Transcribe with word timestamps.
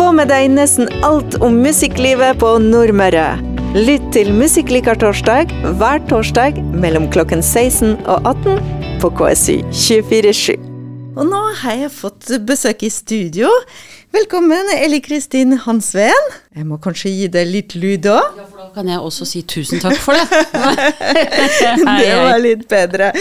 Få 0.00 0.14
med 0.16 0.30
deg 0.32 0.46
nesten 0.48 0.86
alt 1.04 1.34
om 1.44 1.58
musikklivet 1.60 2.38
på 2.40 2.54
Nordmøre. 2.64 3.34
Lytt 3.76 4.06
til 4.14 4.30
Musikklikar 4.32 4.96
torsdag 4.96 5.52
hver 5.76 6.00
torsdag 6.08 6.56
mellom 6.72 7.04
klokken 7.12 7.44
16 7.44 7.98
og 8.08 8.30
18 8.30 8.96
på 9.02 9.10
KSU 9.18 9.58
247. 9.68 10.56
Og 11.20 11.28
nå 11.28 11.42
har 11.60 11.76
jeg 11.82 11.92
fått 11.98 12.32
besøk 12.48 12.86
i 12.88 12.90
studio. 12.94 13.52
Velkommen, 14.16 14.72
Eli 14.78 15.02
Kristin 15.04 15.58
Hansveen. 15.66 16.32
Jeg 16.56 16.64
må 16.64 16.80
kanskje 16.80 17.12
gi 17.18 17.28
deg 17.36 17.52
litt 17.52 17.76
lyd 17.76 18.08
òg? 18.08 18.40
Ja, 18.40 18.48
for 18.48 18.64
da 18.64 18.72
kan 18.80 18.88
jeg 18.94 19.04
også 19.04 19.28
si 19.28 19.44
tusen 19.44 19.84
takk 19.84 20.00
for 20.00 20.16
det. 20.16 20.42
det 22.00 22.18
var 22.24 22.40
litt 22.40 22.64
bedre. 22.72 23.12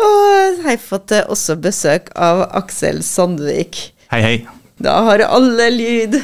Og 0.00 0.26
jeg 0.32 0.58
har 0.72 0.84
fått 0.88 1.18
også 1.20 1.60
besøk 1.68 2.14
av 2.16 2.46
Aksel 2.64 3.04
Sandvik. 3.04 3.90
Hei, 4.08 4.24
hei. 4.24 4.36
Da 4.84 4.98
har 5.06 5.22
alle 5.24 5.70
lyd. 5.72 6.16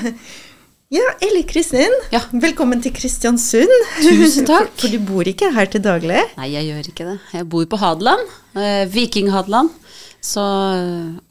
Ja, 0.92 1.06
Eli 1.24 1.40
Kristin. 1.48 1.94
Ja. 2.12 2.20
Velkommen 2.42 2.82
til 2.84 2.92
Kristiansund. 2.92 3.70
Tusen 4.02 4.44
takk. 4.44 4.68
For, 4.74 4.80
for, 4.82 4.92
du 4.92 4.98
bor 5.08 5.28
ikke 5.30 5.48
her 5.54 5.70
til 5.70 5.80
daglig? 5.84 6.18
Nei, 6.36 6.48
jeg 6.52 6.66
gjør 6.68 6.90
ikke 6.90 7.06
det. 7.08 7.14
Jeg 7.38 7.46
bor 7.54 7.64
på 7.70 7.78
Hadeland. 7.80 8.34
Eh, 8.60 8.82
Viking-Hadeland. 8.92 9.70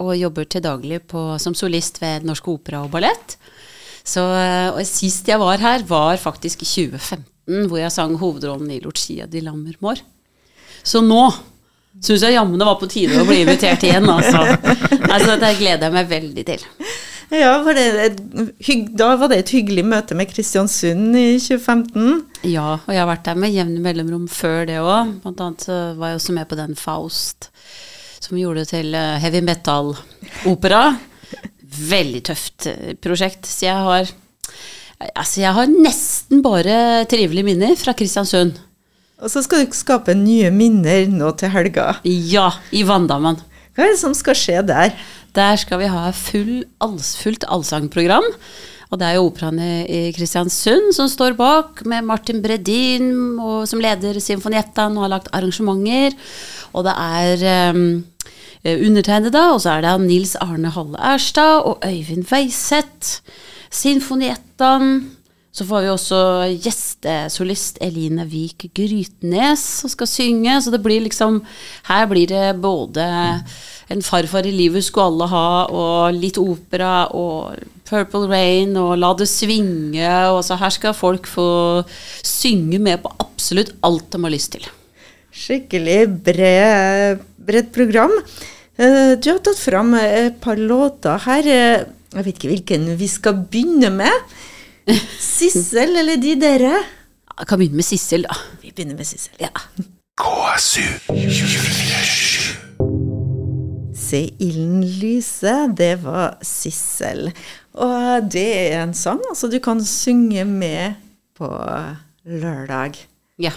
Og 0.02 0.10
jobber 0.18 0.50
til 0.50 0.64
daglig 0.66 1.04
på, 1.12 1.22
som 1.44 1.54
solist 1.54 2.02
ved 2.02 2.26
Norsk 2.26 2.50
Opera 2.50 2.82
og 2.88 2.90
Ballett. 2.96 3.36
Så, 4.02 4.24
eh, 4.34 4.72
og 4.72 4.82
sist 4.90 5.30
jeg 5.30 5.38
var 5.38 5.62
her, 5.62 5.86
var 5.86 6.18
faktisk 6.18 6.66
i 6.66 6.70
2015, 6.72 7.68
hvor 7.70 7.78
jeg 7.78 7.94
sang 7.94 8.18
hovedrollen 8.18 8.72
i 8.74 8.82
Lucia 8.82 9.30
di 9.30 9.44
Lammermoor. 9.46 10.02
Så 10.82 11.06
nå 11.06 11.28
syns 12.00 12.26
jeg 12.26 12.40
jammen 12.40 12.58
det 12.58 12.66
var 12.72 12.82
på 12.82 12.90
tide 12.90 13.22
å 13.22 13.28
bli 13.28 13.44
invitert 13.44 13.86
igjen, 13.86 14.10
altså. 14.10 14.48
altså. 15.14 15.38
Det 15.38 15.54
gleder 15.62 15.90
jeg 15.92 15.98
meg 16.00 16.10
veldig 16.10 16.48
til. 16.48 16.66
Ja, 17.30 17.60
var 17.62 17.78
et, 17.78 18.22
Da 18.98 19.12
var 19.20 19.30
det 19.30 19.44
et 19.44 19.52
hyggelig 19.54 19.84
møte 19.86 20.16
med 20.18 20.32
Kristiansund 20.32 21.14
i 21.14 21.38
2015? 21.38 22.24
Ja, 22.50 22.80
og 22.80 22.90
jeg 22.90 23.04
har 23.04 23.12
vært 23.12 23.28
der 23.28 23.38
med 23.38 23.54
jevne 23.54 23.84
mellomrom 23.84 24.26
før 24.32 24.66
det 24.70 24.80
òg. 24.82 25.14
Blant 25.22 25.44
annet 25.46 25.68
var 26.00 26.14
jeg 26.14 26.22
også 26.22 26.36
med 26.40 26.50
på 26.50 26.58
den 26.58 26.74
Faust 26.80 27.52
som 28.30 28.38
gjorde 28.38 28.64
det 28.64 28.72
til 28.74 28.96
eh, 28.98 29.18
heavy 29.24 29.42
metal-opera. 29.46 30.84
Veldig 31.90 32.24
tøft 32.30 32.68
eh, 32.70 32.96
prosjekt. 33.02 33.48
Så 33.50 33.70
jeg 33.70 33.86
har 33.90 34.16
Altså, 35.00 35.40
jeg 35.40 35.56
har 35.56 35.70
nesten 35.72 36.42
bare 36.44 37.06
trivelige 37.08 37.48
minner 37.48 37.78
fra 37.80 37.94
Kristiansund. 37.96 38.58
Og 39.24 39.32
så 39.32 39.40
skal 39.46 39.62
du 39.64 39.72
skape 39.72 40.12
nye 40.12 40.50
minner 40.52 41.06
nå 41.08 41.30
til 41.40 41.54
helga. 41.54 41.86
Ja, 42.04 42.50
i 42.76 42.82
Vanndammen. 42.84 43.40
Hva 43.72 43.86
er 43.86 43.94
det 43.94 44.02
som 44.02 44.12
skal 44.18 44.36
skje 44.36 44.58
der? 44.68 44.92
Der 45.36 45.60
skal 45.62 45.82
vi 45.82 45.90
ha 45.92 46.10
full, 46.16 46.64
fullt 47.22 47.46
allsangprogram. 47.48 48.28
Og 48.90 48.98
det 48.98 49.06
er 49.06 49.18
jo 49.20 49.28
Operaen 49.28 49.60
i 49.62 50.10
Kristiansund 50.16 50.96
som 50.98 51.10
står 51.12 51.36
bak, 51.38 51.84
med 51.86 52.08
Martin 52.08 52.42
Bredin 52.42 53.12
og, 53.38 53.68
som 53.70 53.82
leder 53.84 54.18
Symfoniettaen 54.18 54.98
og 54.98 55.06
har 55.06 55.14
lagt 55.14 55.30
arrangementer. 55.36 56.18
Og 56.74 56.88
det 56.88 56.96
er 56.98 57.76
um, 57.76 57.84
undertegnede, 58.66 59.44
og 59.54 59.62
så 59.62 59.78
er 59.78 59.86
det 59.86 59.94
Nils 60.08 60.34
Arne 60.42 60.74
Halle 60.74 60.98
Erstad 61.14 61.62
og 61.70 61.86
Øyvind 61.86 62.26
Veiseth. 62.32 63.22
Sinfoniettaen. 63.70 65.19
Så 65.60 65.66
får 65.68 65.82
vi 65.84 65.90
også 65.92 66.20
gjestesolist 66.64 67.82
Eline 67.84 68.24
Vik 68.32 68.70
Grytnes 68.72 69.60
som 69.82 69.92
skal 69.92 70.08
synge. 70.08 70.54
Så 70.64 70.72
det 70.72 70.80
blir 70.86 71.04
liksom 71.04 71.42
Her 71.90 72.06
blir 72.08 72.30
det 72.32 72.54
både 72.64 73.04
en 73.90 74.04
farfar 74.06 74.48
i 74.48 74.54
livet 74.54 74.86
skulle 74.86 75.10
alle 75.10 75.28
ha, 75.32 75.50
og 75.68 76.16
litt 76.16 76.38
opera 76.38 77.10
og 77.18 77.58
Purple 77.90 78.30
Rain 78.30 78.78
og 78.80 78.94
La 79.02 79.10
det 79.20 79.28
svinge. 79.28 80.08
Og 80.32 80.44
så 80.48 80.56
her 80.62 80.72
skal 80.72 80.96
folk 80.96 81.28
få 81.28 81.50
synge 82.24 82.80
med 82.80 83.02
på 83.04 83.12
absolutt 83.20 83.74
alt 83.84 84.08
de 84.14 84.24
har 84.24 84.36
lyst 84.38 84.54
til. 84.56 84.70
Skikkelig 85.36 86.00
bredt 86.24 87.28
bred 87.50 87.74
program. 87.74 88.14
Eh, 88.78 89.18
du 89.20 89.28
har 89.32 89.42
tatt 89.44 89.60
fram 89.60 89.92
et 90.00 90.40
par 90.40 90.56
låter 90.56 91.20
her. 91.26 91.52
Eh, 91.52 91.88
jeg 92.16 92.26
vet 92.30 92.38
ikke 92.38 92.54
hvilken 92.54 92.88
vi 93.00 93.10
skal 93.12 93.44
begynne 93.52 93.92
med. 93.92 94.30
Sissel 95.40 95.96
eller 96.02 96.20
de 96.20 96.34
dere? 96.36 96.74
Jeg 97.40 97.48
kan 97.48 97.60
begynne 97.62 97.80
med 97.80 97.88
Sissel, 97.88 98.26
da. 98.28 98.36
Vi 98.60 98.74
begynner 98.76 98.98
med 99.00 99.08
Sissel. 99.08 99.38
Ja. 99.40 99.52
KSU 100.20 100.84
Se 103.96 104.20
ilden 104.44 104.82
lyse, 105.00 105.54
det 105.80 105.94
var 106.04 106.36
Sissel. 106.44 107.30
Og 107.80 108.28
det 108.34 108.50
er 108.66 108.82
en 108.82 108.92
sang 108.98 109.22
altså 109.30 109.48
du 109.48 109.56
kan 109.64 109.80
synge 109.86 110.44
med 110.44 111.00
på 111.40 111.48
lørdag. 112.28 113.00
Ja. 113.40 113.56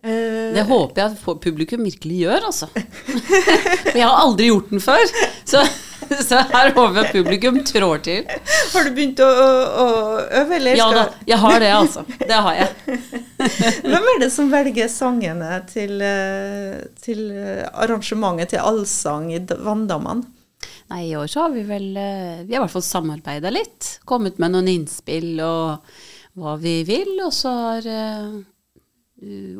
Uh, 0.00 0.56
det 0.56 0.64
håper 0.64 1.02
jeg 1.02 1.12
at 1.12 1.40
publikum 1.44 1.84
virkelig 1.84 2.22
gjør, 2.24 2.48
altså. 2.48 2.70
For 3.90 3.98
jeg 4.00 4.06
har 4.06 4.16
aldri 4.16 4.48
gjort 4.48 4.72
den 4.72 4.80
før. 4.80 5.04
Så 5.44 5.60
Så 6.28 6.40
her 6.52 6.72
håper 6.76 6.98
jeg 7.00 7.12
publikum 7.14 7.60
trår 7.66 8.02
til. 8.06 8.32
Har 8.72 8.88
du 8.88 8.92
begynt 8.96 9.22
å, 9.24 9.28
å 9.28 9.86
øve, 10.24 10.56
eller? 10.56 10.78
Ja 10.78 10.88
da, 10.94 11.04
jeg 11.28 11.40
har 11.44 11.62
det, 11.62 11.70
altså. 11.76 12.04
Det 12.18 12.42
har 12.48 12.58
jeg. 12.58 12.98
Hvem 13.90 14.10
er 14.14 14.20
det 14.24 14.32
som 14.34 14.50
velger 14.52 14.90
sangene 14.92 15.62
til, 15.70 15.96
eh, 16.04 16.82
til 17.02 17.24
arrangementet 17.70 18.54
til 18.54 18.62
allsang 18.64 19.32
i 19.34 19.42
Vanndammen? 19.50 20.26
Nei, 20.90 21.04
i 21.06 21.16
år 21.16 21.28
så 21.30 21.44
har 21.44 21.52
vi 21.54 21.62
vel 21.68 21.92
eh, 21.96 22.40
Vi 22.46 22.54
har 22.54 22.58
i 22.58 22.64
hvert 22.64 22.72
fall 22.72 22.86
samarbeida 22.86 23.52
litt. 23.52 23.96
Kommet 24.08 24.40
med 24.42 24.56
noen 24.56 24.70
innspill 24.72 25.36
og 25.44 25.92
hva 26.40 26.56
vi 26.60 26.80
vil. 26.88 27.14
Og 27.24 27.32
så 27.34 27.52
har 27.54 27.86
uh, 27.86 28.40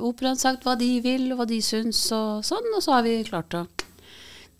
operaen 0.09 0.41
sagt 0.41 0.67
hva 0.67 0.77
de 0.81 0.91
vil, 1.05 1.29
og 1.31 1.41
hva 1.41 1.49
de 1.51 1.61
syns, 1.65 2.03
og 2.17 2.43
sånn. 2.47 2.67
Og 2.75 2.83
så 2.83 2.97
har 2.97 3.07
vi 3.07 3.21
klart 3.29 3.55
å 3.59 3.67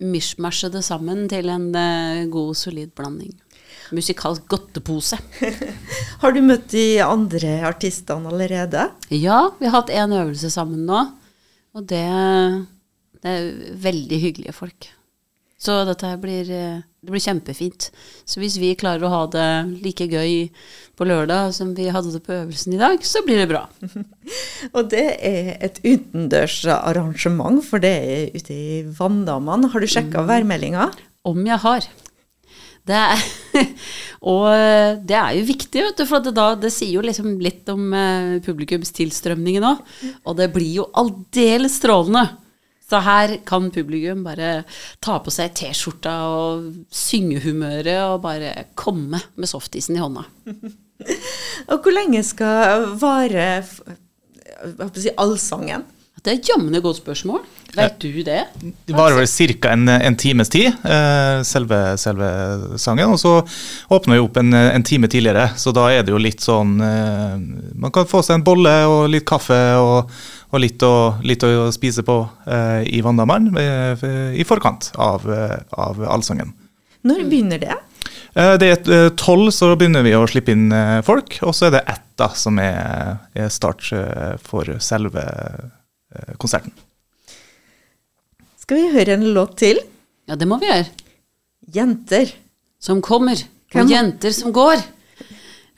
mishmashe 0.01 0.71
det 0.73 0.83
sammen 0.87 1.27
til 1.31 1.51
en 1.53 1.71
uh, 1.75 2.27
god, 2.33 2.55
solid 2.59 2.93
blanding. 2.97 3.35
Musikalsk 3.95 4.47
godtepose. 4.51 5.19
har 6.23 6.35
du 6.35 6.41
møtt 6.47 6.69
de 6.73 7.01
andre 7.03 7.57
artistene 7.67 8.31
allerede? 8.31 8.87
Ja, 9.11 9.49
vi 9.59 9.67
har 9.67 9.81
hatt 9.81 9.93
én 9.95 10.15
øvelse 10.15 10.51
sammen 10.53 10.87
nå. 10.89 11.03
Og 11.75 11.87
det, 11.91 12.07
det 13.23 13.35
er 13.35 13.51
veldig 13.83 14.23
hyggelige 14.25 14.55
folk. 14.55 14.91
Så 15.61 15.83
dette 15.85 16.15
blir, 16.23 16.49
eh, 16.49 16.81
det 17.05 17.13
blir 17.13 17.21
kjempefint. 17.21 17.91
Så 18.25 18.41
hvis 18.41 18.57
vi 18.57 18.73
klarer 18.81 19.05
å 19.05 19.13
ha 19.13 19.23
det 19.29 19.49
like 19.85 20.07
gøy 20.09 20.49
på 20.97 21.05
lørdag 21.05 21.53
som 21.53 21.75
vi 21.77 21.91
hadde 21.93 22.15
det 22.15 22.23
på 22.25 22.33
øvelsen 22.33 22.77
i 22.77 22.81
dag, 22.81 23.05
så 23.05 23.21
blir 23.27 23.43
det 23.43 23.51
bra. 23.51 23.67
Og 24.75 24.89
det 24.89 25.05
er 25.21 25.59
et 25.61 25.81
utendørs 25.85 26.63
arrangement, 26.65 27.61
for 27.65 27.83
det 27.83 27.93
er 27.93 28.37
ute 28.37 28.57
i 28.57 28.83
Vanndammen. 28.89 29.69
Har 29.69 29.85
du 29.85 29.89
sjekka 29.91 30.25
mm. 30.25 30.31
værmeldinga? 30.33 30.91
Om 31.29 31.45
jeg 31.45 31.61
har. 31.67 31.91
Det 32.89 32.97
er, 32.97 33.25
og 34.33 34.47
det 35.05 35.17
er 35.21 35.35
jo 35.37 35.49
viktig, 35.51 35.83
vet 35.85 36.01
du, 36.01 36.07
for 36.09 36.25
det, 36.25 36.33
da, 36.41 36.55
det 36.57 36.73
sier 36.73 36.97
jo 36.97 37.05
liksom 37.05 37.35
litt 37.45 37.69
om 37.69 37.93
eh, 37.93 38.39
publikumstilstrømningen 38.49 39.69
òg. 39.69 39.83
Og 40.25 40.41
det 40.41 40.49
blir 40.57 40.81
jo 40.81 40.89
aldeles 40.97 41.77
strålende. 41.77 42.31
Så 42.91 42.99
her 43.07 43.37
kan 43.47 43.71
publikum 43.71 44.25
bare 44.27 44.65
ta 45.03 45.21
på 45.23 45.31
seg 45.31 45.55
T-skjorta 45.55 46.17
og 46.27 46.67
syngehumøret 46.91 48.01
og 48.09 48.25
bare 48.25 48.67
komme 48.79 49.21
med 49.39 49.51
softisen 49.51 49.99
i 49.99 50.03
hånda. 50.03 50.27
og 51.71 51.77
hvor 51.79 51.95
lenge 51.95 52.25
skal 52.27 52.89
vare 52.99 53.63
si, 53.63 55.15
allsangen? 55.15 55.87
Det 56.21 56.35
er 56.35 56.49
jammen 56.51 56.75
et 56.77 56.85
godt 56.85 56.99
spørsmål. 56.99 57.41
Vet 57.73 57.95
du 58.03 58.19
det? 58.27 58.43
Det 58.61 58.93
varer 58.93 59.17
vel 59.17 59.29
ca. 59.31 59.71
En, 59.73 59.89
en, 59.89 60.17
times 60.19 60.51
tid, 60.53 60.67
eh, 60.85 61.39
selve, 61.47 61.79
selve, 62.03 62.29
sangen. 62.77 63.15
Og 63.15 63.21
så 63.23 63.39
åpner 63.89 64.19
vi 64.19 64.25
opp 64.27 64.37
en, 64.37 64.53
en, 64.53 64.85
time 64.85 65.09
tidligere, 65.09 65.47
så 65.57 65.73
da 65.73 65.87
er 65.95 66.05
det 66.05 66.13
jo 66.13 66.21
litt 66.21 66.45
sånn 66.45 66.75
eh, 66.85 67.39
Man 67.81 67.95
kan 67.95 68.11
få 68.11 68.21
seg 68.27 68.41
en 68.41 68.45
bolle 68.45 68.75
og 68.91 69.09
litt 69.15 69.25
kaffe 69.29 69.63
og 69.81 70.13
og 70.51 70.63
litt 70.63 70.83
å, 70.83 70.95
litt 71.27 71.45
å 71.47 71.69
spise 71.75 72.03
på 72.07 72.17
eh, 72.51 72.83
i 72.91 73.01
Vanndammen 73.05 73.51
eh, 73.61 74.05
i 74.35 74.47
forkant 74.47 74.91
av, 74.99 75.27
eh, 75.31 75.57
av 75.79 76.03
allsangen. 76.11 76.53
Når 77.07 77.25
begynner 77.31 77.63
det? 77.63 77.77
Eh, 78.35 78.55
det 78.61 78.71
er 78.75 79.15
tolv, 79.19 79.53
så 79.55 79.71
begynner 79.79 80.05
vi 80.07 80.17
å 80.19 80.27
slippe 80.31 80.55
inn 80.57 80.69
folk. 81.07 81.39
Og 81.47 81.55
så 81.57 81.69
er 81.69 81.77
det 81.79 81.85
ett 81.95 82.07
da, 82.21 82.33
som 82.37 82.59
er, 82.61 83.21
er 83.33 83.53
start 83.53 83.87
for 84.45 84.75
selve 84.83 85.25
konserten. 86.43 86.75
Skal 88.61 88.83
vi 88.83 88.91
høre 88.99 89.17
en 89.17 89.31
låt 89.35 89.57
til? 89.63 89.81
Ja, 90.29 90.37
det 90.39 90.47
må 90.51 90.59
vi 90.61 90.69
gjøre. 90.69 90.91
Jenter. 91.75 92.35
Som 92.81 93.01
kommer. 93.05 93.39
Og 93.77 93.91
jenter 93.93 94.35
som 94.35 94.53
går. 94.57 94.83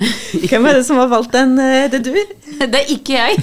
Hvem 0.48 0.66
er 0.68 0.72
det 0.78 0.84
som 0.86 0.96
har 1.00 1.08
valgt 1.12 1.32
den? 1.36 1.54
Er 1.62 1.88
det 1.92 2.02
du? 2.06 2.12
Det 2.62 2.78
er 2.78 2.90
ikke 2.94 3.12
jeg. 3.16 3.36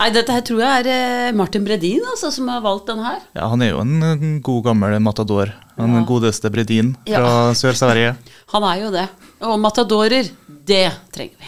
Nei, 0.00 0.08
dette 0.14 0.32
her 0.32 0.44
tror 0.46 0.62
jeg 0.62 0.84
er 0.84 0.88
eh, 0.94 1.32
Martin 1.36 1.64
Bredin 1.66 2.00
altså, 2.12 2.30
som 2.32 2.48
har 2.48 2.62
valgt 2.64 2.86
den 2.88 3.02
her. 3.04 3.18
Ja, 3.36 3.48
Han 3.52 3.60
er 3.64 3.72
jo 3.74 3.82
en, 3.84 3.98
en 4.06 4.36
god 4.44 4.62
gammel 4.70 4.96
matador. 5.04 5.52
Den 5.76 5.94
Ja. 5.98 6.04
godeste 6.08 6.50
Bredin 6.52 6.94
fra 7.06 7.12
Ja. 7.12 7.54
Sør-Sverige. 7.56 8.14
Han 8.54 8.62
er 8.70 8.76
jo 8.84 8.90
det. 8.94 9.06
Og 9.44 9.58
matadorer, 9.60 10.28
det 10.68 10.86
trenger 11.12 11.36
vi. 11.40 11.46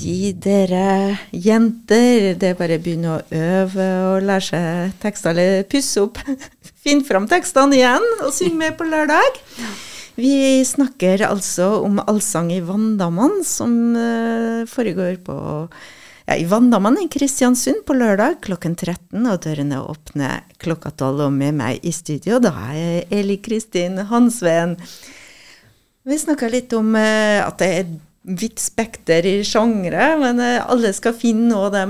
De 0.00 0.32
dere 0.40 1.18
jenter, 1.36 2.32
det 2.40 2.48
er 2.50 2.56
bare 2.58 2.78
å 2.78 2.82
begynne 2.82 3.18
å 3.18 3.20
øve 3.36 3.86
og 4.14 4.22
lære 4.24 4.46
seg 4.46 4.94
tekster, 5.02 5.30
eller 5.34 5.66
pusse 5.70 6.00
opp. 6.02 6.18
Finn 6.80 7.02
fram 7.04 7.26
tekstene 7.28 7.76
igjen 7.76 8.04
og 8.24 8.32
syng 8.32 8.54
med 8.56 8.78
på 8.78 8.86
lørdag. 8.88 9.40
Vi 10.16 10.60
snakker 10.64 11.20
altså 11.26 11.74
om 11.84 11.98
Allsang 12.00 12.48
i 12.54 12.62
Vanndammen, 12.64 13.42
som 13.44 13.72
eh, 13.96 14.62
foregår 14.68 15.18
på 15.26 15.36
ja, 16.24 16.38
i 16.38 16.46
Vanndammen 16.48 16.96
i 17.02 17.08
Kristiansund 17.12 17.82
på 17.84 17.96
lørdag 17.98 18.38
klokken 18.46 18.78
13, 18.78 19.26
og 19.28 19.42
dørene 19.44 19.82
åpner 19.92 20.46
klokka 20.62 20.94
12. 20.94 21.26
Og 21.26 21.34
med 21.36 21.58
meg 21.60 21.84
i 21.84 21.92
studio, 21.92 22.38
da 22.40 22.54
er 22.72 23.04
Eli 23.12 23.36
Kristin 23.44 24.00
Hansveen. 24.08 24.78
Vi 26.08 26.16
snakka 26.16 26.48
litt 26.48 26.72
om 26.76 26.96
eh, 26.96 27.42
at 27.44 27.60
det 27.60 27.68
er 27.82 27.90
vidt 28.40 28.60
spekter 28.60 29.28
i 29.28 29.42
sjangre, 29.44 30.14
men 30.20 30.40
eh, 30.40 30.64
alle 30.64 30.94
skal 30.96 31.12
finne 31.12 31.52
noe 31.52 31.68
de 31.76 31.84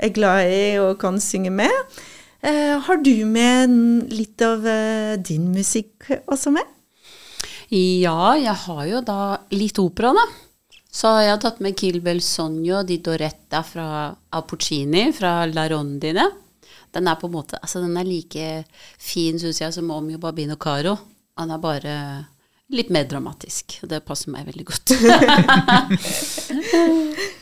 er 0.00 0.16
glad 0.16 0.48
i 0.48 0.64
og 0.80 0.96
kan 1.04 1.20
synge 1.20 1.52
med. 1.52 2.00
Eh, 2.40 2.78
har 2.80 2.96
du 3.04 3.24
med 3.28 4.12
litt 4.12 4.40
av 4.42 4.66
eh, 4.66 5.16
din 5.20 5.50
musikk 5.52 6.08
også 6.24 6.52
med? 6.54 6.64
Ja, 7.70 8.34
jeg 8.40 8.56
har 8.64 8.86
jo 8.88 9.02
da 9.06 9.18
litt 9.54 9.78
opera, 9.78 10.14
da. 10.16 10.24
Så 10.90 11.12
jeg 11.22 11.30
har 11.30 11.38
tatt 11.42 11.60
med 11.62 11.76
Kill 11.78 12.00
Bel 12.02 12.18
Sonjo 12.24 12.80
di 12.82 12.96
Doretta 12.98 13.60
fra 13.62 14.08
av 14.10 14.56
fra 15.14 15.46
La 15.46 15.68
Rondine. 15.70 16.24
Den 16.90 17.06
er 17.06 17.14
på 17.14 17.28
en 17.28 17.36
måte, 17.36 17.60
altså 17.62 17.80
den 17.84 17.96
er 17.96 18.08
like 18.08 18.64
fin, 18.98 19.38
syns 19.38 19.60
jeg, 19.60 19.72
som 19.72 19.90
Omio 19.94 20.18
Babino 20.18 20.56
Caro. 20.56 20.96
Han 21.38 21.50
er 21.54 21.62
bare 21.62 21.94
litt 22.74 22.90
mer 22.90 23.06
dramatisk. 23.06 23.78
Det 23.86 24.02
passer 24.02 24.32
meg 24.34 24.48
veldig 24.50 24.66
godt. 24.66 24.96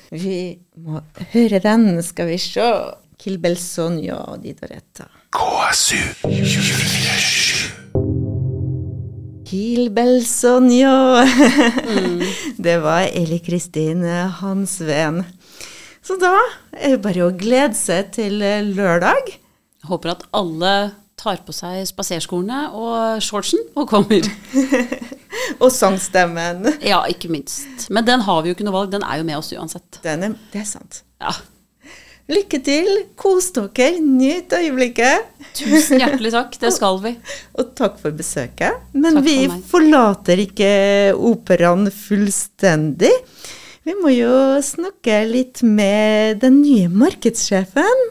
Vi 0.13 0.59
må 0.85 1.01
høre 1.33 1.61
den, 1.65 2.03
skal 2.05 2.29
vi 2.29 2.39
se. 2.41 2.69
Kill 3.19 3.35
Bel 3.43 3.57
Sonja 3.59 4.15
og 4.31 4.45
Didoretta. 4.45 5.09
KSU 5.35 5.99
247. 6.23 7.75
Kill 9.49 9.89
Bel 9.91 10.21
Mm. 10.23 12.23
Det 12.67 12.77
var 12.85 13.09
Eli 13.11 13.41
Kristin 13.43 14.05
Hansveen. 14.39 15.25
Så 16.03 16.15
da 16.21 16.37
er 16.73 16.91
det 16.95 17.03
bare 17.03 17.27
å 17.27 17.33
glede 17.35 17.75
seg 17.75 18.13
til 18.15 18.39
lørdag. 18.39 19.35
Jeg 19.35 19.89
Håper 19.91 20.09
at 20.15 20.23
alle 20.37 20.93
tar 21.19 21.37
på 21.43 21.53
seg 21.57 21.83
spaserskoene 21.91 22.69
og 22.71 23.19
shortsen 23.25 23.59
og 23.75 23.89
kommer. 23.91 24.23
Og 25.63 25.71
sangstemmen. 25.75 26.67
Ja, 26.85 27.03
ikke 27.11 27.29
minst. 27.33 27.89
Men 27.91 28.05
den 28.07 28.21
har 28.27 28.43
vi 28.43 28.49
jo 28.51 28.55
ikke 28.57 28.67
noe 28.67 28.77
valg, 28.79 28.91
den 28.95 29.03
er 29.03 29.17
jo 29.21 29.25
med 29.27 29.37
oss 29.41 29.51
uansett. 29.57 29.99
Den 30.05 30.23
er, 30.23 30.29
det 30.53 30.61
er 30.63 30.69
sant. 30.69 30.93
Ja. 31.23 31.33
Lykke 32.29 32.59
til, 32.61 32.89
kos 33.17 33.47
dere, 33.57 34.03
nyt 34.05 34.53
øyeblikket. 34.53 35.31
Tusen 35.57 35.97
hjertelig 36.03 36.33
takk, 36.35 36.59
det 36.61 36.73
skal 36.77 36.99
vi. 37.01 37.15
Og 37.57 37.71
takk 37.79 37.95
for 38.03 38.13
besøket. 38.13 38.83
Men 38.93 39.17
Takk 39.17 39.25
vi 39.25 39.37
for 39.49 39.63
forlater 39.73 40.43
ikke 40.45 40.69
operaen 41.17 41.89
fullstendig. 41.95 43.15
Vi 43.89 43.95
må 44.03 44.13
jo 44.13 44.59
snakke 44.61 45.23
litt 45.25 45.63
med 45.65 46.43
den 46.45 46.61
nye 46.61 46.91
markedssjefen. 46.93 48.05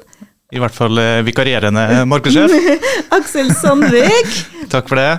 I 0.49 0.61
hvert 0.63 0.73
fall 0.73 0.97
eh, 0.97 1.21
vikarierende 1.27 1.83
markedssjef. 2.09 2.57
Aksel 3.19 3.51
Sandvik. 3.53 4.33
Takk 4.73 4.89
for 4.89 4.97
det. 4.97 5.11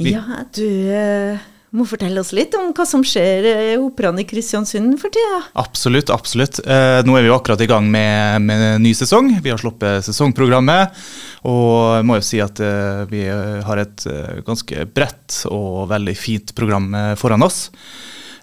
Vi- 0.00 0.16
Ja, 0.16 0.42
du 0.56 0.66
eh, 0.96 1.38
må 1.76 1.86
fortelle 1.86 2.22
oss 2.22 2.32
litt 2.34 2.54
om 2.58 2.72
hva 2.74 2.84
som 2.88 3.02
skjer 3.06 3.46
i 3.46 3.76
operaen 3.78 4.18
i 4.18 4.26
Kristiansund 4.26 4.96
for 4.98 5.12
tida. 5.14 5.42
Absolutt, 5.60 6.10
absolutt. 6.10 6.58
Eh, 6.64 6.98
nå 7.06 7.14
er 7.14 7.24
vi 7.24 7.30
jo 7.30 7.36
akkurat 7.36 7.62
i 7.62 7.68
gang 7.70 7.86
med, 7.90 8.42
med 8.42 8.82
ny 8.82 8.90
sesong. 8.96 9.30
Vi 9.42 9.52
har 9.52 9.60
sluppet 9.60 10.06
sesongprogrammet. 10.08 10.98
Og 11.46 12.00
jeg 12.00 12.08
må 12.08 12.18
jo 12.18 12.26
si 12.26 12.42
at 12.42 12.58
eh, 12.64 13.04
vi 13.12 13.22
har 13.30 13.84
et 13.84 14.06
eh, 14.10 14.42
ganske 14.46 14.88
bredt 14.90 15.44
og 15.52 15.86
veldig 15.94 16.16
fint 16.18 16.54
program 16.58 16.90
eh, 16.90 17.14
foran 17.20 17.46
oss. 17.46 17.68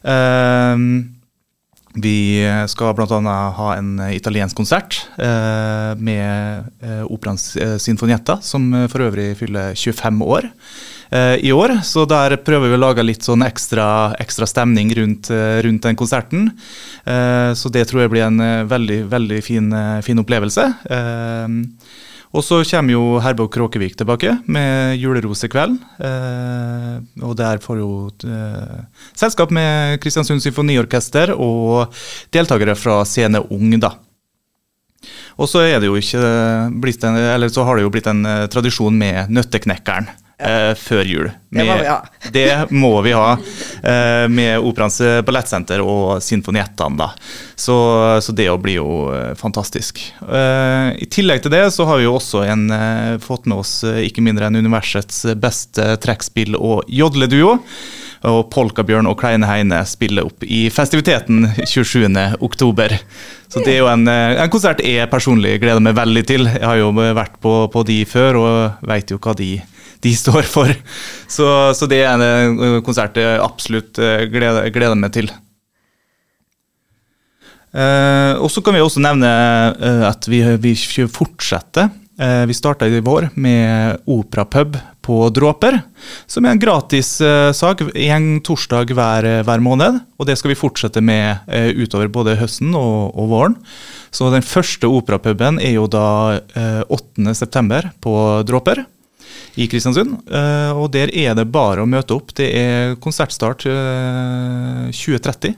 Eh, 0.08 0.88
vi 1.98 2.18
skal 2.70 2.94
bl.a. 2.94 3.38
ha 3.58 3.70
en 3.74 3.96
italiensk 4.14 4.58
konsert 4.58 5.00
eh, 5.18 5.94
med 5.98 6.68
eh, 6.84 7.04
Operaens 7.10 7.56
eh, 7.58 7.78
Sinfonietta, 7.82 8.38
som 8.46 8.70
eh, 8.74 8.86
for 8.92 9.08
øvrig 9.08 9.32
fyller 9.40 9.74
25 9.74 10.22
år 10.22 10.46
eh, 10.46 10.97
i 11.12 11.52
år. 11.56 11.78
Så 11.88 12.04
der 12.10 12.36
prøver 12.44 12.72
vi 12.72 12.76
å 12.78 12.82
lage 12.82 13.06
litt 13.06 13.24
sånn 13.24 13.46
ekstra, 13.46 14.16
ekstra 14.20 14.48
stemning 14.50 14.92
rundt, 14.98 15.30
eh, 15.32 15.62
rundt 15.64 15.86
den 15.88 15.96
konserten. 15.96 16.50
Eh, 17.06 17.54
så 17.56 17.72
det 17.72 17.88
tror 17.88 18.04
jeg 18.04 18.12
blir 18.12 18.28
en 18.28 18.40
eh, 18.44 18.66
veldig, 18.68 19.00
veldig 19.12 19.40
fin, 19.46 19.72
eh, 19.74 20.02
fin 20.04 20.20
opplevelse. 20.20 20.68
Eh, 20.90 21.48
og 22.36 22.44
så 22.44 22.60
kommer 22.68 22.92
jo 22.92 23.04
Herborg 23.24 23.54
Kråkevik 23.56 23.96
tilbake 23.98 24.34
med 24.52 24.98
julerosekveld. 25.00 25.78
Eh, 26.04 26.98
og 27.24 27.38
der 27.40 27.62
får 27.64 27.80
jo 27.80 27.92
eh, 28.28 28.84
selskap 29.16 29.54
med 29.56 30.02
Kristiansund 30.04 30.44
Symfoniorkester 30.44 31.32
og 31.34 31.96
deltakere 32.36 32.76
fra 32.76 33.00
Scene 33.08 33.42
Ung, 33.48 33.72
da. 33.80 33.96
Og 35.38 35.48
så 35.48 35.64
er 35.64 35.80
det 35.80 35.88
jo 35.88 35.96
ikke 35.96 36.20
blitt 36.82 37.04
en, 37.06 37.16
eller 37.16 37.52
så 37.54 37.64
har 37.64 37.78
det 37.78 37.86
jo 37.86 37.92
blitt 37.94 38.10
en 38.12 38.26
eh, 38.28 38.48
tradisjon 38.52 38.98
med 38.98 39.32
Nøtteknekkeren 39.32 40.10
eh, 40.40 40.74
før 40.78 41.04
jul. 41.08 41.30
Det 41.50 41.64
må 41.66 41.76
vi 41.80 41.88
ha. 41.88 41.98
det 42.34 42.48
må 42.76 42.92
vi 43.06 43.14
ha 43.16 43.28
eh, 43.38 44.26
med 44.30 44.60
Operaens 44.60 45.00
eh, 45.02 45.20
ballettsenter 45.26 45.82
og 45.82 46.22
Sinfoniettene. 46.24 46.98
da. 47.00 47.12
Så, 47.56 47.76
så 48.22 48.36
det 48.36 48.50
blir 48.64 48.80
jo 48.80 48.90
eh, 49.16 49.32
fantastisk. 49.40 50.02
Eh, 50.22 50.90
I 51.02 51.08
tillegg 51.14 51.46
til 51.46 51.54
det 51.56 51.64
så 51.74 51.88
har 51.90 52.02
vi 52.02 52.08
jo 52.08 52.18
også 52.20 52.44
en, 52.46 52.68
eh, 52.72 53.14
fått 53.24 53.48
med 53.48 53.64
oss 53.64 53.80
ikke 53.88 54.24
mindre 54.26 54.50
enn 54.50 54.60
universets 54.60 55.24
beste 55.40 55.96
trekkspill- 56.04 56.60
og 56.60 56.84
jodleduo. 56.92 57.58
Og 58.28 58.48
Polkabjørn 58.50 59.06
og 59.08 59.20
Kleine 59.22 59.46
Heine 59.46 59.84
spiller 59.86 60.26
opp 60.26 60.42
i 60.44 60.64
festiviteten 60.74 61.52
27. 61.62 62.10
oktober. 62.44 62.96
Så 63.48 63.62
det 63.64 63.76
er 63.76 63.84
jo 63.84 63.90
en, 63.92 64.08
en 64.10 64.50
konsert 64.52 64.82
jeg 64.84 65.06
personlig 65.12 65.60
gleder 65.62 65.84
meg 65.86 65.96
veldig 65.96 66.24
til. 66.28 66.50
Jeg 66.50 66.66
har 66.66 66.80
jo 66.82 66.90
vært 66.98 67.38
på, 67.46 67.54
på 67.72 67.84
de 67.88 68.00
før 68.10 68.40
og 68.42 68.88
veit 68.90 69.14
jo 69.14 69.20
hva 69.22 69.36
de, 69.38 69.52
de 70.04 70.14
står 70.16 70.48
for. 70.48 70.72
Så, 71.28 71.48
så 71.78 71.90
det 71.90 72.04
er 72.04 72.16
en 72.16 72.24
eh, 72.62 72.80
konsert 72.86 73.18
jeg 73.20 73.42
absolutt 73.44 74.00
eh, 74.02 74.26
gleder, 74.32 74.70
gleder 74.74 75.00
meg 75.00 75.14
til. 75.16 75.32
Eh, 77.78 78.34
og 78.40 78.50
så 78.54 78.64
kan 78.64 78.78
vi 78.78 78.84
også 78.84 79.04
nevne 79.04 79.30
eh, 79.30 80.04
at 80.08 80.30
vi, 80.30 80.44
vi 80.62 80.76
fortsetter. 81.08 81.94
Vi 82.18 82.54
starta 82.58 82.88
i 82.90 82.98
vår 83.06 83.28
med 83.38 84.00
operapub 84.10 84.74
på 85.06 85.18
Dråper, 85.30 85.76
som 86.26 86.48
er 86.48 86.56
en 86.56 86.62
gratis 86.64 87.12
sak 87.54 87.84
én 87.94 88.40
torsdag 88.42 88.90
hver, 88.98 89.28
hver 89.46 89.62
måned. 89.62 90.00
Og 90.18 90.26
det 90.26 90.34
skal 90.40 90.50
vi 90.50 90.58
fortsette 90.58 90.98
med 90.98 91.46
utover 91.78 92.10
både 92.10 92.34
høsten 92.42 92.74
og, 92.74 93.14
og 93.14 93.30
våren. 93.30 93.60
Så 94.10 94.32
den 94.34 94.42
første 94.42 94.90
operapuben 94.90 95.62
er 95.62 95.76
jo 95.78 95.86
da 95.92 96.40
eh, 96.58 96.82
8.9. 96.90 97.92
på 98.02 98.16
Dråper 98.50 98.82
i 99.58 99.68
Kristiansund. 99.70 100.20
Eh, 100.30 100.72
og 100.78 100.92
der 100.94 101.12
er 101.16 101.36
det 101.38 101.48
bare 101.54 101.84
å 101.84 101.90
møte 101.90 102.16
opp. 102.18 102.34
Det 102.38 102.48
er 102.54 102.98
konsertstart 103.02 103.66
eh, 103.70 104.88
2030. 104.94 105.58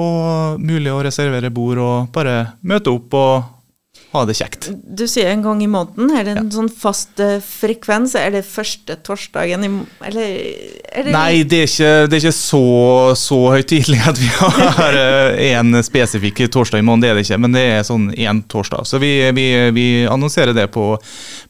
Og 0.00 0.60
mulig 0.60 0.90
å 0.92 1.02
reservere 1.06 1.52
bord 1.54 1.80
og 1.80 2.14
bare 2.14 2.56
møte 2.66 2.92
opp 2.92 3.14
og 3.14 3.50
ha 4.14 4.22
det 4.28 4.36
kjekt. 4.38 4.68
Du 4.72 5.04
sier 5.10 5.32
en 5.32 5.42
gang 5.44 5.62
i 5.64 5.68
måneden. 5.70 6.12
Er 6.14 6.26
det 6.26 6.36
en 6.38 6.50
sånn 6.54 6.70
fast 6.70 7.18
uh, 7.22 7.36
frekvens? 7.42 8.14
Er 8.18 8.30
det 8.36 8.44
første 8.46 8.96
torsdagen 9.04 9.66
i 9.66 9.70
Eller 10.06 10.36
er 10.94 11.08
det 11.08 11.14
Nei, 11.14 11.42
det 11.48 11.60
er 11.64 11.70
ikke, 11.70 11.92
det 12.08 12.18
er 12.18 12.22
ikke 12.22 12.36
så, 12.38 12.62
så 13.18 13.40
høytidelig 13.56 14.00
at 14.08 14.20
vi 14.22 14.30
har 14.80 14.98
én 15.34 15.80
spesifikk 15.86 16.44
torsdag 16.54 16.82
i 16.82 16.86
måneden. 16.86 17.04
Det 17.04 17.10
er 17.10 17.18
det 17.18 17.26
ikke, 17.26 17.40
men 17.44 17.56
det 17.58 17.64
er 17.74 17.86
sånn 17.86 18.08
én 18.14 18.42
torsdag. 18.50 18.86
Så 18.88 19.02
vi, 19.02 19.12
vi, 19.36 19.46
vi 19.74 19.86
annonserer 20.10 20.56
det 20.56 20.68
på, 20.74 20.92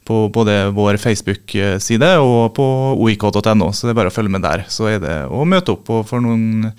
på 0.07 0.21
både 0.33 0.59
vår 0.75 0.99
Facebook-side 1.01 2.13
og 2.21 2.55
på 2.57 2.69
oik.no, 3.05 3.71
så 3.71 3.87
det 3.87 3.93
er 3.93 3.99
bare 4.01 4.13
å 4.13 4.15
følge 4.15 4.35
med 4.37 4.45
der. 4.45 4.65
Så 4.71 4.89
er 4.89 5.03
det 5.03 5.19
å 5.29 5.45
møte 5.47 5.77
opp 5.77 5.93
og 5.93 6.07
for 6.09 6.23
noen 6.23 6.73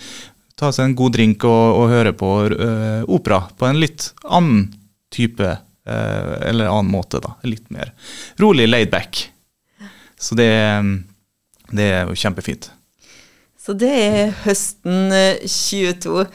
ta 0.56 0.72
seg 0.72 0.88
en 0.88 0.96
god 0.96 1.16
drink 1.16 1.44
og, 1.44 1.64
og 1.82 1.92
høre 1.92 2.14
på 2.16 2.32
uh, 2.48 3.02
opera 3.12 3.44
på 3.58 3.68
en 3.68 3.80
litt 3.80 4.10
annen 4.24 4.70
type 5.12 5.52
eller 5.86 6.70
annen 6.72 6.92
måte, 6.92 7.20
da. 7.22 7.36
Litt 7.46 7.70
mer 7.70 7.92
rolig 8.42 8.68
laid 8.68 8.90
back. 8.90 9.22
Så 10.18 10.34
det, 10.38 10.50
det 11.70 11.90
er 11.92 12.10
jo 12.10 12.16
kjempefint. 12.18 12.70
Så 13.60 13.74
det 13.74 13.92
er 13.92 14.34
høsten 14.44 15.10
22. 15.42 16.26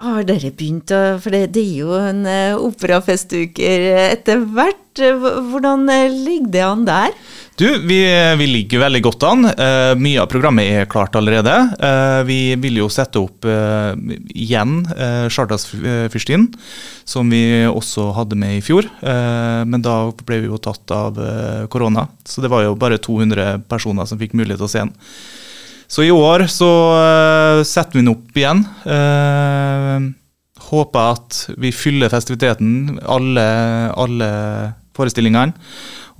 Eh, 0.00 0.06
har 0.06 0.24
dere 0.24 0.50
begynt 0.56 0.90
å 0.92 1.18
For 1.20 1.32
det, 1.34 1.52
det 1.54 1.64
er 1.64 1.80
jo 1.82 1.94
en 1.98 2.24
uh, 2.24 2.60
operafestuker 2.60 3.86
etter 4.10 4.40
hvert. 4.48 4.76
Hvordan 5.00 5.86
ligger 6.24 6.50
det 6.50 6.62
an 6.66 6.82
der? 6.88 7.14
Du, 7.60 7.66
vi, 7.86 7.98
vi 8.40 8.46
ligger 8.48 8.82
veldig 8.86 9.02
godt 9.04 9.24
an. 9.28 9.46
Uh, 9.52 9.92
mye 10.00 10.22
av 10.22 10.28
programmet 10.32 10.70
er 10.72 10.88
klart 10.90 11.16
allerede. 11.18 11.52
Uh, 11.76 12.22
vi 12.28 12.56
vil 12.60 12.80
jo 12.80 12.88
sette 12.92 13.20
opp 13.20 13.44
uh, 13.44 13.92
igjen 14.32 14.80
uh, 14.88 15.28
Chartasfyrstinnen, 15.30 16.48
som 17.04 17.30
vi 17.30 17.66
også 17.68 18.10
hadde 18.16 18.38
med 18.40 18.58
i 18.58 18.64
fjor. 18.64 18.88
men 19.00 19.82
da 19.82 19.94
ble 20.26 20.40
vi 20.42 20.48
jo 20.48 20.58
tatt 20.62 20.90
av 20.94 21.18
korona, 21.72 22.06
så 22.24 22.42
det 22.42 22.50
var 22.52 22.64
jo 22.64 22.76
bare 22.78 23.00
200 23.02 23.64
personer 23.68 24.06
som 24.06 24.20
fikk 24.20 24.36
mulighet 24.38 24.60
til 24.62 24.68
å 24.68 24.72
se 24.72 24.84
den. 24.84 24.94
Så 25.90 26.06
i 26.06 26.12
år 26.14 26.46
så 26.46 26.70
uh, 26.94 27.62
setter 27.66 27.98
vi 27.98 28.04
den 28.04 28.12
opp 28.12 28.36
igjen. 28.38 28.62
Uh, 28.86 30.12
håper 30.70 31.16
at 31.16 31.40
vi 31.58 31.72
fyller 31.74 32.12
festiviteten, 32.12 33.00
alle, 33.02 33.46
alle 33.98 34.28
forestillingene. 34.96 35.56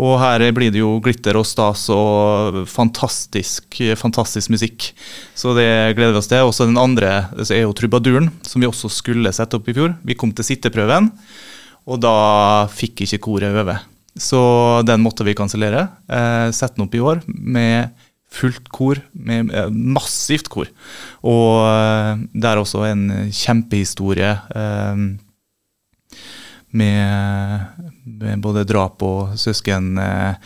Og 0.00 0.16
her 0.16 0.42
blir 0.56 0.72
det 0.72 0.80
jo 0.80 0.94
glitter 1.04 1.36
og 1.36 1.44
stas 1.44 1.84
og 1.92 2.62
fantastisk, 2.70 3.82
fantastisk 4.00 4.52
musikk. 4.52 4.88
Så 5.36 5.52
det 5.58 5.68
gleder 5.98 6.14
vi 6.16 6.22
oss 6.22 6.30
til. 6.30 6.48
Også 6.48 6.66
den 6.66 6.80
andre 6.80 7.28
er 7.44 7.62
jo 7.66 7.74
Trubaduren, 7.76 8.30
som 8.40 8.64
vi 8.64 8.70
også 8.70 8.88
skulle 8.92 9.34
sette 9.36 9.60
opp 9.60 9.68
i 9.68 9.76
fjor. 9.76 9.92
Vi 10.08 10.16
kom 10.16 10.32
til 10.32 10.48
sitteprøven, 10.48 11.10
og 11.84 12.00
da 12.00 12.14
fikk 12.72 13.04
ikke 13.04 13.20
koret 13.28 13.60
øve. 13.60 13.76
Så 14.20 14.40
den 14.88 15.04
måtte 15.04 15.26
vi 15.28 15.36
kansellere. 15.36 15.84
Eh, 16.08 16.48
sette 16.56 16.78
den 16.78 16.88
opp 16.88 16.96
i 16.96 17.04
år 17.04 17.20
med 17.28 17.92
fullt 18.34 18.68
kor, 18.70 19.00
med 19.12 19.50
eh, 19.54 19.70
massivt 19.70 20.50
kor. 20.52 20.70
Og 21.26 21.64
eh, 21.66 22.22
det 22.32 22.50
er 22.50 22.60
også 22.60 22.84
en 22.88 23.04
kjempehistorie 23.34 24.30
eh, 24.54 25.02
med, 26.70 27.66
med, 28.06 28.42
både 28.44 28.62
drap 28.68 29.02
og 29.02 29.34
søsken, 29.40 29.96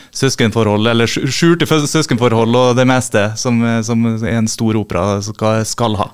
søskenforhold, 0.08 0.88
eller 0.88 1.10
skjulte 1.10 1.68
søskenforhold 1.68 2.56
og 2.56 2.78
det 2.78 2.86
meste 2.88 3.26
som, 3.36 3.60
som 3.84 4.06
en 4.24 4.48
stor 4.48 4.78
opera 4.80 5.18
skal, 5.26 5.66
skal 5.68 5.98
ha. 6.00 6.08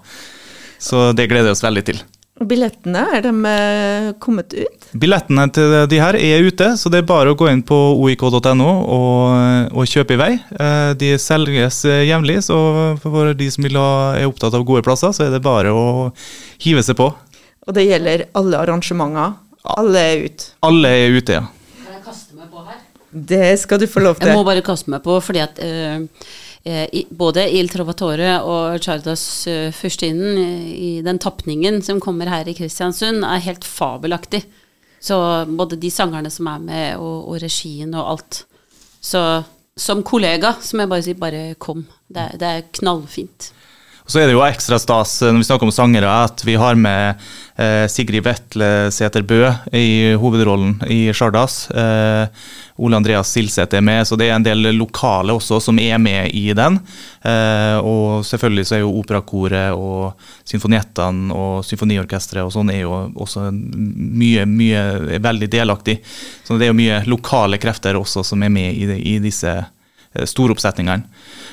Så 0.82 1.12
det 1.14 1.28
gleder 1.30 1.52
vi 1.52 1.54
oss 1.54 1.62
veldig 1.62 1.84
til. 1.92 2.02
Billettene, 2.40 3.02
er 3.12 3.24
de 3.26 3.30
eh, 3.50 4.06
kommet 4.22 4.54
ut? 4.56 4.86
Billettene 4.96 5.44
til 5.52 5.74
de 5.92 5.98
her 6.00 6.16
er 6.16 6.46
ute, 6.46 6.70
så 6.80 6.88
det 6.88 7.02
er 7.02 7.08
bare 7.10 7.34
å 7.34 7.36
gå 7.36 7.50
inn 7.50 7.60
på 7.66 7.76
oik.no 8.00 8.70
og, 8.80 9.74
og, 9.76 9.82
kjøpe 9.84 10.16
i 10.16 10.20
vei. 10.20 10.30
Eh, 10.56 10.92
de 10.96 11.10
selges 11.20 11.82
eh, 11.84 12.06
jevnlig, 12.08 12.38
så 12.48 12.56
for 13.02 13.34
de 13.36 13.50
som 13.52 13.68
er 13.68 14.24
opptatt 14.24 14.56
av 14.56 14.64
gode 14.64 14.80
plasser, 14.86 15.12
så 15.12 15.26
er 15.26 15.34
det 15.36 15.42
bare 15.44 15.74
å 15.76 15.84
hive 16.64 16.84
seg 16.86 16.96
på. 16.96 17.10
Og 17.68 17.76
det 17.76 17.84
gjelder 17.90 18.24
alle 18.40 18.64
arrangementer? 18.64 19.36
Alle 19.76 20.06
er 20.08 20.24
ute? 20.30 20.52
Alle 20.64 20.96
er 20.96 21.20
ute, 21.20 21.42
ja. 21.42 21.44
Kan 21.84 21.98
jeg 21.98 22.04
kaste 22.08 22.40
meg 22.40 22.48
på 22.48 22.64
her? 22.64 22.80
Det 23.10 23.50
skal 23.60 23.82
du 23.82 23.90
få 23.90 24.00
lov 24.06 24.16
til. 24.16 24.30
Jeg 24.30 24.40
må 24.40 24.48
bare 24.48 24.64
kaste 24.64 24.88
meg 24.88 25.04
på, 25.04 25.20
fordi 25.20 25.44
at 25.44 25.60
uh, 25.60 26.24
Eh, 26.64 27.04
både 27.10 27.46
Il 27.56 27.70
Trovatore 27.72 28.34
og 28.44 28.82
Chardas 28.84 29.22
uh, 29.48 29.70
Fyrstinnen 29.72 30.36
i 30.68 30.98
den 31.04 31.20
tapningen 31.22 31.80
som 31.82 32.02
kommer 32.04 32.28
her 32.28 32.48
i 32.48 32.54
Kristiansund, 32.56 33.24
er 33.24 33.46
helt 33.46 33.64
fabelaktig. 33.64 34.42
Så 35.00 35.16
både 35.48 35.78
de 35.80 35.88
sangerne 35.90 36.28
som 36.30 36.50
er 36.52 36.60
med, 36.60 36.98
og, 37.00 37.30
og 37.32 37.40
regien 37.40 37.94
og 37.96 38.12
alt. 38.12 38.42
Så 39.00 39.22
som 39.80 40.02
kollega 40.04 40.52
så 40.60 40.76
må 40.76 40.84
jeg 40.84 40.92
bare 40.92 41.06
si 41.06 41.16
bare 41.16 41.42
kom. 41.56 41.86
Det, 42.04 42.26
det 42.42 42.50
er 42.50 42.68
knallfint. 42.76 43.52
Og 44.10 44.14
så 44.16 44.24
er 44.24 44.26
det 44.26 44.34
jo 44.34 44.40
ekstra 44.42 44.74
stas 44.82 45.20
eh, 45.22 45.30
når 45.30 45.38
vi 45.38 45.46
snakker 45.46 45.68
om 45.68 45.70
sangere, 45.70 46.10
at 46.26 46.40
vi 46.42 46.56
har 46.58 46.74
med 46.74 47.20
eh, 47.62 47.84
Sigrid 47.86 48.24
Vetle 48.26 48.88
Sæter 48.90 49.22
Bø 49.22 49.44
i 49.70 50.16
hovedrollen 50.18 50.80
i 50.90 51.12
Sjardas. 51.14 51.68
Eh, 51.70 52.26
Ole 52.82 52.98
Andreas 52.98 53.30
Silseth 53.30 53.78
er 53.78 53.86
med, 53.86 54.02
så 54.08 54.18
det 54.18 54.26
er 54.26 54.34
en 54.34 54.48
del 54.48 54.72
lokale 54.74 55.38
også 55.38 55.60
som 55.62 55.78
er 55.78 56.02
med 56.02 56.34
i 56.34 56.50
den. 56.58 56.80
Eh, 57.22 57.78
og 57.78 58.26
selvfølgelig 58.26 58.66
så 58.66 58.80
er 58.80 58.82
jo 58.82 58.96
operakoret 58.98 59.78
og 59.78 60.18
symfoniettene 60.42 61.30
og 61.30 61.62
symfoniorkesteret 61.70 62.42
og 62.42 62.50
sånn 62.56 62.74
er 62.74 62.82
jo 62.82 63.04
også 63.14 63.46
mye, 63.54 64.42
mye 64.42 65.20
veldig 65.22 65.54
delaktig. 65.54 66.00
Så 66.42 66.58
det 66.58 66.66
er 66.66 66.74
jo 66.74 66.82
mye 66.82 67.04
lokale 67.06 67.62
krefter 67.62 67.94
også 67.94 68.26
som 68.26 68.42
er 68.42 68.58
med 68.58 68.74
i, 68.74 68.90
i 69.14 69.20
disse 69.22 69.60
storoppsetningene. 70.10 71.06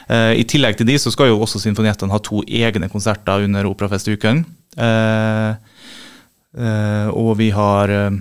Eh, 0.10 0.34
I 0.42 0.46
tillegg 0.50 0.80
til 0.80 0.90
de 0.90 0.98
så 1.02 1.14
skal 1.14 1.32
jo 1.32 1.42
også 1.44 1.62
symfoniettene 1.62 2.14
ha 2.14 2.22
to 2.24 2.42
egne 2.48 2.90
konserter 2.90 3.46
under 3.46 3.70
Operafestuken. 3.70 4.46
Uh, 4.78 5.58
Uh, 6.58 7.10
og 7.14 7.36
vi 7.38 7.52
har 7.54 7.92
uh, 7.92 8.14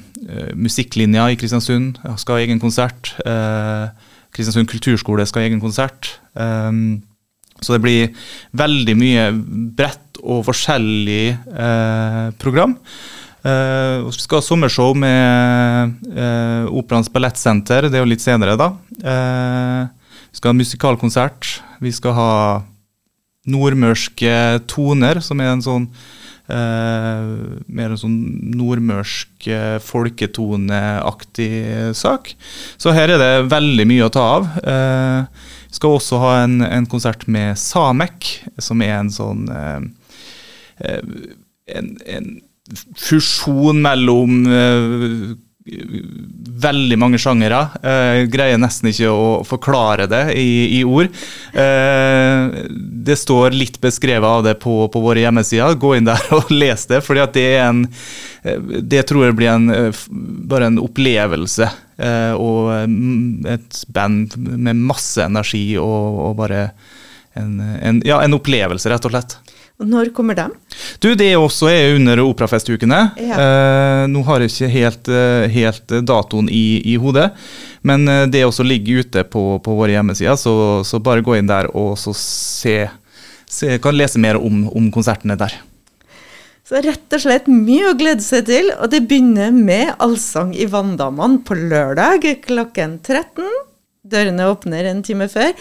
musikklinja 0.58 1.30
i 1.32 1.38
Kristiansund 1.40 1.96
skal 2.20 2.36
ha 2.36 2.44
egen 2.44 2.60
konsert. 2.60 3.14
Uh, 3.24 3.88
Kristiansund 4.34 4.68
kulturskole 4.68 5.24
skal 5.24 5.44
ha 5.44 5.48
egen 5.48 5.62
konsert. 5.62 6.16
Så 6.36 7.72
det 7.72 7.80
blir 7.80 8.10
veldig 8.52 8.94
mye 9.00 9.22
bredt 9.78 10.18
og 10.20 10.42
forskjellig 10.44 11.38
program. 12.36 12.74
vi 13.40 14.12
skal 14.12 14.42
ha 14.42 14.44
sommershow 14.44 14.92
med 14.92 15.96
Operaens 16.68 17.08
Ballettsenter, 17.08 17.88
det 17.88 17.96
er 17.96 18.04
jo 18.04 18.10
litt 18.12 18.26
senere, 18.26 18.58
da. 18.60 18.68
Vi 20.36 20.40
skal 20.42 20.52
ha 20.52 20.60
musikalkonsert. 20.60 21.46
Vi 21.80 21.90
skal 21.96 22.12
ha 22.12 22.32
nordmørske 23.48 24.60
toner, 24.68 25.22
som 25.24 25.40
er 25.40 25.54
en 25.54 25.64
sånn 25.64 25.90
Uh, 26.46 27.58
mer 27.66 27.90
en 27.90 27.98
sånn 27.98 28.18
nordmørsk 28.54 29.48
uh, 29.50 29.80
folketoneaktig 29.82 31.48
sak. 31.98 32.30
Så 32.78 32.92
her 32.94 33.10
er 33.10 33.18
det 33.18 33.48
veldig 33.50 33.86
mye 33.90 34.06
å 34.06 34.12
ta 34.14 34.22
av. 34.36 34.46
Uh, 34.62 35.26
skal 35.74 35.96
også 35.96 36.20
ha 36.22 36.30
en, 36.44 36.60
en, 36.62 36.86
konsert 36.86 37.26
med 37.26 37.58
Samek, 37.58 38.28
som 38.62 38.78
er 38.86 38.94
en 39.00 39.10
sånn 39.10 39.42
en, 40.78 41.90
en, 42.06 42.30
fusjon 42.94 43.82
mellom 43.82 44.46
veldig 46.66 46.98
mange 47.00 47.20
sjangere. 47.22 47.62
Eh, 47.80 48.24
greier 48.30 48.60
nesten 48.60 48.90
ikke 48.90 49.12
å 49.12 49.28
forklare 49.46 50.08
det 50.10 50.22
i, 50.38 50.80
i 50.80 50.82
ord. 50.84 51.08
Eh, 51.54 52.58
det 53.06 53.18
står 53.20 53.56
litt 53.56 53.80
beskrevet 53.82 54.28
av 54.28 54.44
det 54.46 54.56
på, 54.62 54.78
på 54.92 55.02
våre 55.02 55.22
hjemmesider. 55.24 55.78
Gå 55.80 55.96
inn 55.96 56.10
der 56.10 56.22
og 56.36 56.52
les 56.60 56.86
det, 56.90 57.02
for 57.06 57.18
det 57.18 57.46
eh, 57.56 57.72
Det 58.82 59.06
tror 59.08 59.28
jeg 59.28 59.38
blir 59.38 59.54
en, 59.54 59.70
bare 60.50 60.70
en 60.70 60.82
opplevelse. 60.82 61.70
Eh, 61.96 62.34
og 62.36 62.74
et 63.48 63.82
band 63.88 64.36
med 64.36 64.76
masse 64.76 65.22
energi 65.24 65.78
og, 65.80 66.20
og 66.28 66.38
bare 66.42 66.68
en, 67.36 67.60
en, 67.60 68.00
ja, 68.04 68.20
en 68.24 68.36
opplevelse, 68.36 68.90
rett 68.90 69.08
og 69.08 69.12
slett. 69.12 69.38
Når 69.76 70.08
kommer 70.16 70.36
de? 70.36 70.46
Du, 71.04 71.14
Det 71.14 71.34
også 71.36 71.68
er 71.68 71.94
under 71.98 72.22
operafestukene. 72.24 73.00
Ja. 73.20 73.36
Eh, 73.36 74.04
nå 74.08 74.22
har 74.24 74.40
jeg 74.40 74.52
ikke 74.52 74.70
helt, 74.72 75.08
eh, 75.12 75.48
helt 75.52 75.96
datoen 76.08 76.48
i, 76.48 76.80
i, 76.80 76.96
hodet, 76.96 77.28
men 77.84 78.08
eh, 78.08 78.24
det 78.24 78.46
også 78.46 78.64
ligger 78.64 79.04
ute 79.04 79.24
på, 79.28 79.58
på 79.60 79.76
våre 79.76 79.92
hjemmesider, 79.92 80.38
så, 80.40 80.80
så, 80.80 81.00
bare 81.00 81.24
gå 81.24 81.36
inn 81.36 81.50
der 81.50 81.68
og 81.76 81.98
så 82.00 82.16
se, 82.16 82.86
se 83.44 83.76
Kan 83.84 83.98
lese 83.98 84.18
mer 84.18 84.40
om, 84.40 84.64
om 84.72 84.88
konsertene 84.90 85.36
der. 85.36 85.58
Så 86.66 86.80
rett 86.82 87.12
og 87.12 87.22
slett 87.22 87.44
mye 87.46 87.92
å 87.92 87.98
glede 87.98 88.24
seg 88.24 88.48
til, 88.48 88.72
og 88.80 88.88
det 88.90 89.04
begynner 89.06 89.52
med 89.54 89.92
Allsang 90.02 90.56
i 90.56 90.66
Vanndammene 90.66 91.44
på 91.46 91.54
lørdag 91.54 92.24
klokken 92.48 92.96
13. 93.04 93.44
Dørene 94.08 94.48
åpner 94.50 94.88
en 94.88 95.04
time 95.06 95.28
før. 95.30 95.52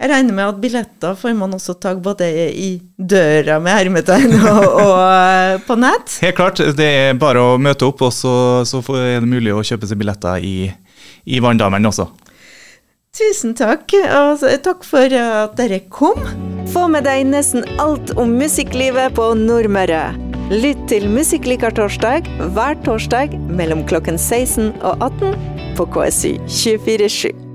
Jeg 0.00 0.08
regner 0.08 0.32
med 0.32 0.48
at 0.48 0.60
billetter 0.62 1.16
får 1.18 1.34
man 1.36 1.52
også 1.52 1.74
tak 1.76 1.98
både 2.00 2.24
i 2.56 2.70
døra 2.96 3.58
med 3.60 3.74
hermetegn 3.76 4.32
og, 4.38 4.62
og, 4.64 4.94
eh, 5.04 5.58
på 5.66 5.76
nett? 5.76 6.14
Helt 6.24 6.38
klart. 6.38 6.62
Det 6.76 6.86
er 7.02 7.18
bare 7.20 7.42
å 7.44 7.58
møte 7.60 7.84
opp, 7.84 8.00
og 8.08 8.14
så, 8.16 8.32
så 8.64 8.80
er 8.96 9.20
det 9.20 9.28
mulig 9.28 9.52
å 9.52 9.60
kjøpe 9.60 9.90
seg 9.90 10.00
billetter 10.00 10.40
i, 10.40 10.70
i 11.28 11.42
Vanndammen 11.44 11.84
også. 11.90 12.08
Tusen 13.20 13.52
takk, 13.58 13.92
og 13.92 14.46
takk 14.64 14.86
for 14.88 15.12
at 15.20 15.58
dere 15.60 15.82
kom. 15.92 16.24
Få 16.72 16.86
med 16.88 17.04
deg 17.04 17.26
nesten 17.28 17.66
alt 17.82 18.14
om 18.16 18.32
musikklivet 18.40 19.18
på 19.18 19.32
Nordmøre. 19.36 20.06
Lytt 20.50 20.80
til 20.90 21.10
Musikklikar 21.12 21.76
torsdag 21.76 22.30
hver 22.56 22.80
torsdag 22.88 23.36
mellom 23.52 23.84
klokken 23.90 24.16
16 24.16 24.72
og 24.80 25.06
18 25.10 25.76
på 25.76 25.90
KSU 25.92 26.34
247. 26.48 27.49